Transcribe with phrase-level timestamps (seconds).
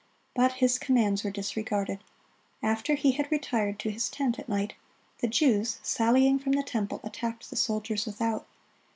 [0.33, 2.03] But his commands were disregarded.
[2.63, 4.73] After he had retired to his tent at night,
[5.19, 8.47] the Jews, sallying from the temple, attacked the soldiers without.